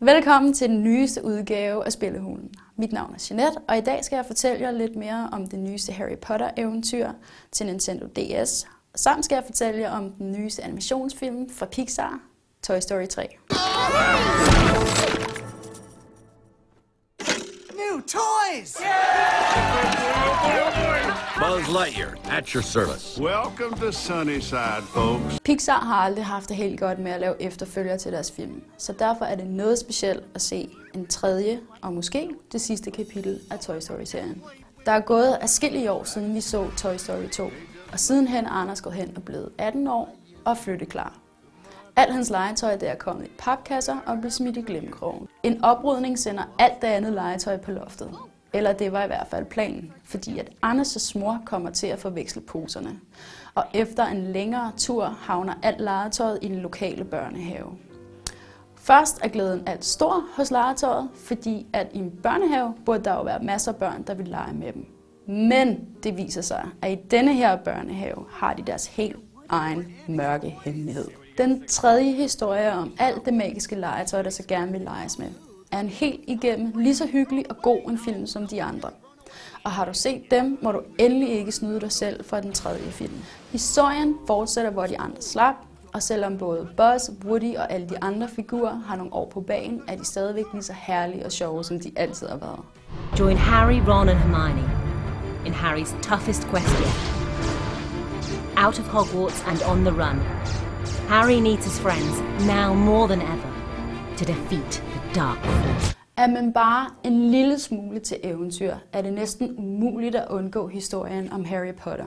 Velkommen 0.00 0.52
til 0.52 0.68
den 0.68 0.82
nyeste 0.82 1.24
udgave 1.24 1.84
af 1.86 1.92
Spillehulen. 1.92 2.54
Mit 2.78 2.92
navn 2.92 3.14
er 3.14 3.26
Jeanette, 3.30 3.58
og 3.68 3.78
i 3.78 3.80
dag 3.80 4.04
skal 4.04 4.16
jeg 4.16 4.26
fortælle 4.26 4.60
jer 4.60 4.70
lidt 4.70 4.96
mere 4.96 5.28
om 5.32 5.46
det 5.46 5.58
nyeste 5.58 5.92
Harry 5.92 6.18
Potter-eventyr 6.22 7.10
til 7.52 7.66
Nintendo 7.66 8.06
DS. 8.06 8.66
Samt 8.94 9.24
skal 9.24 9.36
jeg 9.36 9.44
fortælle 9.44 9.80
jer 9.80 9.90
om 9.90 10.12
den 10.12 10.32
nyeste 10.32 10.62
animationsfilm 10.64 11.50
fra 11.50 11.66
Pixar, 11.66 12.20
Toy 12.62 12.80
Story 12.80 13.06
3. 13.06 13.28
New 17.72 18.00
toys! 18.00 18.76
Buzz 21.56 21.68
Lightyear, 21.68 22.36
at 22.38 22.48
your 22.48 22.62
service. 22.62 23.20
Welcome 23.20 23.76
to 23.76 23.92
Sunnyside, 23.92 24.82
folks. 24.82 25.38
Pixar 25.44 25.80
har 25.80 25.94
aldrig 25.94 26.24
haft 26.24 26.48
det 26.48 26.56
helt 26.56 26.80
godt 26.80 26.98
med 26.98 27.12
at 27.12 27.20
lave 27.20 27.42
efterfølger 27.42 27.96
til 27.96 28.12
deres 28.12 28.32
film, 28.32 28.62
så 28.78 28.92
derfor 28.92 29.24
er 29.24 29.34
det 29.34 29.46
noget 29.46 29.78
specielt 29.78 30.24
at 30.34 30.42
se 30.42 30.68
en 30.94 31.06
tredje 31.06 31.60
og 31.82 31.92
måske 31.92 32.30
det 32.52 32.60
sidste 32.60 32.90
kapitel 32.90 33.40
af 33.50 33.58
Toy 33.58 33.78
Story-serien. 33.80 34.42
Der 34.86 34.92
er 34.92 35.00
gået 35.00 35.38
afskillige 35.40 35.92
år 35.92 36.04
siden 36.04 36.34
vi 36.34 36.40
så 36.40 36.70
Toy 36.76 36.96
Story 36.96 37.28
2, 37.32 37.50
og 37.92 38.00
sidenhen 38.00 38.44
er 38.44 38.50
Anders 38.50 38.80
gået 38.80 38.94
hen 38.94 39.12
og 39.16 39.22
blevet 39.22 39.48
18 39.58 39.88
år 39.88 40.16
og 40.44 40.58
flytteklar. 40.58 41.18
Alt 41.96 42.12
hans 42.12 42.30
legetøj 42.30 42.76
der 42.76 42.90
er 42.90 42.96
kommet 42.96 43.26
i 43.26 43.30
papkasser 43.38 43.96
og 44.06 44.18
blev 44.20 44.30
smidt 44.30 44.56
i 44.56 44.62
glemmekrogen. 44.62 45.28
En 45.42 45.64
oprydning 45.64 46.18
sender 46.18 46.42
alt 46.58 46.82
det 46.82 46.88
andet 46.88 47.12
legetøj 47.12 47.56
på 47.56 47.70
loftet. 47.70 48.10
Eller 48.56 48.72
det 48.72 48.92
var 48.92 49.04
i 49.04 49.06
hvert 49.06 49.26
fald 49.30 49.44
planen, 49.44 49.92
fordi 50.04 50.38
at 50.38 50.50
Anders' 50.66 51.18
mor 51.18 51.42
kommer 51.44 51.70
til 51.70 51.86
at 51.86 51.98
forveksle 51.98 52.40
poserne. 52.40 53.00
Og 53.54 53.64
efter 53.74 54.06
en 54.06 54.32
længere 54.32 54.72
tur 54.76 55.04
havner 55.04 55.54
alt 55.62 55.80
legetøjet 55.80 56.38
i 56.42 56.48
den 56.48 56.56
lokale 56.56 57.04
børnehave. 57.04 57.72
Først 58.74 59.18
er 59.22 59.28
glæden 59.28 59.62
alt 59.66 59.84
stor 59.84 60.24
hos 60.36 60.50
legetøjet, 60.50 61.08
fordi 61.14 61.66
at 61.72 61.88
i 61.92 61.98
en 61.98 62.10
børnehave 62.22 62.74
burde 62.86 63.04
der 63.04 63.14
jo 63.14 63.22
være 63.22 63.42
masser 63.42 63.72
af 63.72 63.78
børn, 63.78 64.02
der 64.02 64.14
vil 64.14 64.28
lege 64.28 64.54
med 64.54 64.72
dem. 64.72 64.86
Men 65.26 65.88
det 66.02 66.16
viser 66.16 66.42
sig, 66.42 66.68
at 66.82 66.92
i 66.92 66.98
denne 67.10 67.34
her 67.34 67.56
børnehave 67.56 68.24
har 68.30 68.54
de 68.54 68.62
deres 68.62 68.86
helt 68.86 69.16
egen 69.48 69.94
mørke 70.08 70.58
hemmelighed. 70.64 71.08
Den 71.38 71.66
tredje 71.66 72.12
historie 72.12 72.72
om 72.72 72.94
alt 72.98 73.24
det 73.24 73.34
magiske 73.34 73.76
legetøj, 73.76 74.22
der 74.22 74.30
så 74.30 74.42
gerne 74.48 74.72
vil 74.72 74.80
leges 74.80 75.18
med, 75.18 75.28
er 75.72 75.80
en 75.80 75.88
helt 75.88 76.20
igennem 76.26 76.72
lige 76.76 76.96
så 76.96 77.06
hyggelig 77.06 77.50
og 77.50 77.56
god 77.62 77.80
en 77.88 77.98
film 77.98 78.26
som 78.26 78.46
de 78.46 78.62
andre. 78.62 78.90
Og 79.64 79.70
har 79.70 79.84
du 79.84 79.94
set 79.94 80.30
dem, 80.30 80.58
må 80.62 80.72
du 80.72 80.80
endelig 80.98 81.28
ikke 81.28 81.52
snyde 81.52 81.80
dig 81.80 81.92
selv 81.92 82.24
for 82.24 82.40
den 82.40 82.52
tredje 82.52 82.90
film. 82.90 83.14
Historien 83.52 84.14
fortsætter, 84.26 84.70
hvor 84.70 84.86
de 84.86 84.98
andre 84.98 85.22
slap, 85.22 85.54
og 85.94 86.02
selvom 86.02 86.38
både 86.38 86.68
Buzz, 86.76 87.10
Woody 87.24 87.56
og 87.56 87.72
alle 87.72 87.88
de 87.88 88.02
andre 88.02 88.28
figurer 88.28 88.82
har 88.86 88.96
nogle 88.96 89.12
år 89.12 89.30
på 89.30 89.40
banen, 89.40 89.82
er 89.88 89.96
de 89.96 90.04
stadigvæk 90.04 90.44
lige 90.52 90.62
så 90.62 90.72
herlige 90.72 91.24
og 91.24 91.32
sjove, 91.32 91.64
som 91.64 91.80
de 91.80 91.92
altid 91.96 92.28
har 92.28 92.36
været. 92.36 92.60
Join 93.18 93.36
Harry, 93.36 93.80
Ron, 93.88 94.08
and 94.08 94.18
Hermione 94.18 94.70
in 95.46 95.52
Harry's 95.52 96.02
toughest 96.02 96.42
quest 96.48 96.68
yet. 96.80 96.96
Out 98.56 98.78
of 98.78 98.86
Hogwarts 98.86 99.44
and 99.46 99.62
on 99.62 99.84
the 99.84 99.92
run, 99.92 100.18
Harry 101.08 101.40
needs 101.40 101.64
his 101.64 101.80
friends, 101.80 102.20
now 102.46 102.74
more 102.74 103.06
than 103.08 103.22
ever, 103.22 103.55
to 104.16 104.24
defeat 104.24 104.70
the 104.70 105.20
Dark 105.20 105.38
Force. 105.44 105.96
Er 106.16 106.26
man 106.26 106.52
bare 106.52 106.90
en 107.04 107.30
lille 107.30 107.58
smule 107.58 108.00
til 108.00 108.16
eventyr, 108.22 108.74
er 108.92 109.02
det 109.02 109.12
næsten 109.12 109.54
umuligt 109.58 110.14
at 110.14 110.28
undgå 110.30 110.68
historien 110.68 111.32
om 111.32 111.44
Harry 111.44 111.74
Potter. 111.74 112.06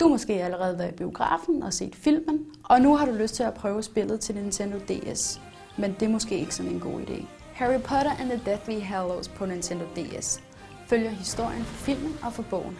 Du 0.00 0.04
har 0.04 0.10
måske 0.10 0.32
allerede 0.32 0.78
været 0.78 0.92
i 0.92 0.96
biografen 0.96 1.62
og 1.62 1.72
set 1.72 1.94
filmen, 1.94 2.46
og 2.64 2.80
nu 2.80 2.96
har 2.96 3.06
du 3.06 3.12
lyst 3.12 3.34
til 3.34 3.42
at 3.42 3.54
prøve 3.54 3.82
spillet 3.82 4.20
til 4.20 4.34
Nintendo 4.34 4.78
DS. 4.78 5.40
Men 5.76 5.96
det 6.00 6.06
er 6.06 6.10
måske 6.10 6.38
ikke 6.38 6.54
sådan 6.54 6.72
en 6.72 6.80
god 6.80 7.00
idé. 7.00 7.24
Harry 7.52 7.80
Potter 7.80 8.10
and 8.20 8.30
the 8.30 8.40
Deathly 8.44 8.80
Hallows 8.80 9.28
på 9.28 9.46
Nintendo 9.46 9.84
DS 9.96 10.40
følger 10.86 11.10
historien 11.10 11.64
for 11.64 11.84
filmen 11.84 12.16
og 12.22 12.32
for 12.32 12.42
bogen. 12.42 12.78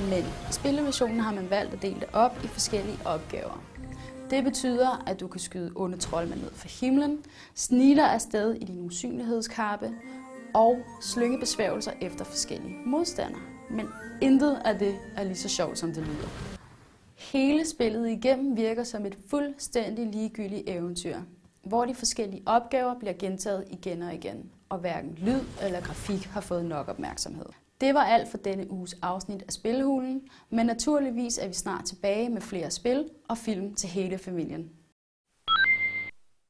Men 0.00 0.24
i 0.50 0.52
spilleversionen 0.52 1.20
har 1.20 1.34
man 1.34 1.50
valgt 1.50 1.74
at 1.74 1.82
dele 1.82 2.00
det 2.00 2.08
op 2.12 2.38
i 2.44 2.46
forskellige 2.46 2.98
opgaver. 3.04 3.62
Det 4.30 4.44
betyder, 4.44 5.04
at 5.06 5.20
du 5.20 5.26
kan 5.28 5.40
skyde 5.40 5.72
onde 5.74 5.96
troldmænd 5.96 6.40
ned 6.40 6.50
fra 6.50 6.68
himlen, 6.80 7.24
snige 7.54 8.02
afsted 8.02 8.54
i 8.54 8.64
din 8.64 8.86
usynlighedskappe 8.86 9.94
og 10.54 10.78
slynge 11.00 11.40
besværgelser 11.40 11.92
efter 12.00 12.24
forskellige 12.24 12.76
modstandere. 12.86 13.42
Men 13.70 13.86
intet 14.22 14.60
af 14.64 14.78
det 14.78 14.94
er 15.16 15.24
lige 15.24 15.36
så 15.36 15.48
sjovt, 15.48 15.78
som 15.78 15.92
det 15.92 16.02
lyder. 16.02 16.28
Hele 17.14 17.66
spillet 17.66 18.08
igennem 18.08 18.56
virker 18.56 18.84
som 18.84 19.06
et 19.06 19.18
fuldstændig 19.30 20.06
ligegyldigt 20.06 20.62
eventyr, 20.66 21.16
hvor 21.62 21.84
de 21.84 21.94
forskellige 21.94 22.42
opgaver 22.46 22.98
bliver 22.98 23.14
gentaget 23.18 23.64
igen 23.70 24.02
og 24.02 24.14
igen, 24.14 24.50
og 24.68 24.78
hverken 24.78 25.14
lyd 25.18 25.40
eller 25.62 25.80
grafik 25.80 26.24
har 26.24 26.40
fået 26.40 26.64
nok 26.64 26.88
opmærksomhed. 26.88 27.46
Det 27.80 27.94
var 27.94 28.04
alt 28.04 28.28
for 28.28 28.38
denne 28.38 28.70
uges 28.70 28.96
afsnit 29.02 29.42
af 29.42 29.52
Spillehulen, 29.52 30.22
men 30.50 30.66
naturligvis 30.66 31.38
er 31.38 31.48
vi 31.48 31.54
snart 31.54 31.84
tilbage 31.84 32.28
med 32.28 32.40
flere 32.40 32.70
spil 32.70 33.10
og 33.28 33.38
film 33.38 33.74
til 33.74 33.88
hele 33.88 34.18
familien. 34.18 34.70